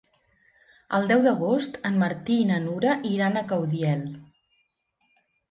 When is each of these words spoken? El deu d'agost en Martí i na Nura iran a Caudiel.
El 0.99 1.03
deu 1.11 1.19
d'agost 1.27 1.77
en 1.89 1.99
Martí 2.05 2.39
i 2.45 2.47
na 2.53 2.59
Nura 2.65 2.97
iran 3.11 3.39
a 3.39 3.45
Caudiel. 3.53 4.03